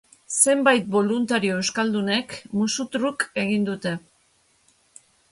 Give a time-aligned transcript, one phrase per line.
[0.43, 3.93] Zenbait boluntario euskaldunek, musu truk, egin dute.